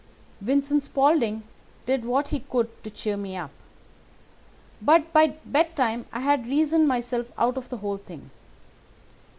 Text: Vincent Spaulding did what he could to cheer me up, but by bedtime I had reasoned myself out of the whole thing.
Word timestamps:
Vincent 0.41 0.81
Spaulding 0.81 1.43
did 1.85 2.05
what 2.05 2.29
he 2.29 2.39
could 2.39 2.69
to 2.83 2.89
cheer 2.89 3.15
me 3.15 3.37
up, 3.37 3.51
but 4.81 5.13
by 5.13 5.35
bedtime 5.45 6.07
I 6.11 6.21
had 6.21 6.47
reasoned 6.47 6.87
myself 6.87 7.31
out 7.37 7.55
of 7.55 7.69
the 7.69 7.77
whole 7.77 7.97
thing. 7.97 8.31